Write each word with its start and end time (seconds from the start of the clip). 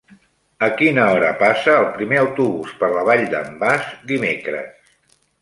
A 0.67 0.69
quina 0.77 1.03
hora 1.17 1.29
passa 1.41 1.75
el 1.81 1.85
primer 1.97 2.17
autobús 2.21 2.73
per 2.81 2.91
la 2.95 3.05
Vall 3.11 3.23
d'en 3.35 3.53
Bas 3.61 3.93
dimecres? 4.15 4.91